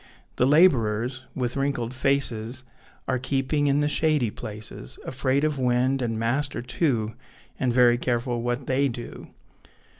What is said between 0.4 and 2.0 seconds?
labourers, with wrinkled